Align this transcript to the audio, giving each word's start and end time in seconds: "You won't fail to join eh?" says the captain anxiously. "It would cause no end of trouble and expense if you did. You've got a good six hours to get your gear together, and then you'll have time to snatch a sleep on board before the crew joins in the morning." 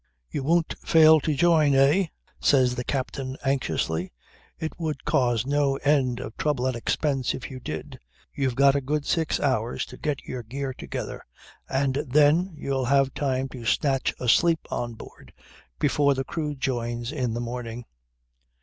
"You 0.31 0.41
won't 0.41 0.73
fail 0.79 1.19
to 1.19 1.35
join 1.35 1.75
eh?" 1.75 2.07
says 2.39 2.73
the 2.73 2.83
captain 2.83 3.37
anxiously. 3.45 4.11
"It 4.57 4.71
would 4.79 5.05
cause 5.05 5.45
no 5.45 5.75
end 5.75 6.19
of 6.19 6.35
trouble 6.37 6.65
and 6.65 6.75
expense 6.75 7.35
if 7.35 7.51
you 7.51 7.59
did. 7.59 7.99
You've 8.33 8.55
got 8.55 8.73
a 8.75 8.81
good 8.81 9.05
six 9.05 9.39
hours 9.39 9.85
to 9.85 9.97
get 9.97 10.23
your 10.23 10.41
gear 10.41 10.73
together, 10.73 11.21
and 11.69 11.93
then 11.97 12.51
you'll 12.55 12.85
have 12.85 13.13
time 13.13 13.47
to 13.49 13.63
snatch 13.63 14.15
a 14.19 14.27
sleep 14.27 14.61
on 14.71 14.95
board 14.95 15.33
before 15.77 16.15
the 16.15 16.23
crew 16.23 16.55
joins 16.55 17.11
in 17.11 17.35
the 17.35 17.39
morning." 17.39 17.85